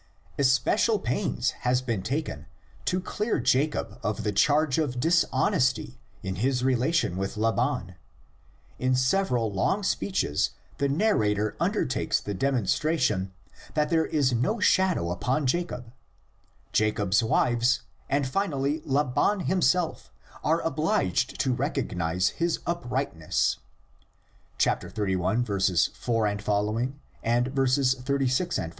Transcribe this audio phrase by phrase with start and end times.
[0.39, 2.47] Especial pains has been taken
[2.85, 7.93] to clear Jacob of the charge of dishonesty in his relations with Laban:
[8.79, 13.31] in several long speeches the narrator undertakes the demonstration
[13.75, 15.93] that there is no shadow upon Jacob;
[16.73, 20.11] Jacob's wives and finally Laban himself
[20.43, 23.57] are obliged to recognise his uprightness
[24.57, 25.91] (xxxi.
[25.91, 28.69] 4 ff.; 36 ff.).